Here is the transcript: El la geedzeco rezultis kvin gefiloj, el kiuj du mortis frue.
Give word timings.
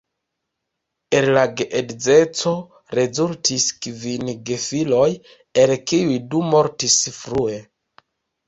El 1.17 1.27
la 1.37 1.41
geedzeco 1.59 2.53
rezultis 2.99 3.67
kvin 3.85 4.33
gefiloj, 4.49 5.07
el 5.65 5.75
kiuj 5.93 6.19
du 6.33 6.43
mortis 6.57 6.97
frue. 7.21 7.61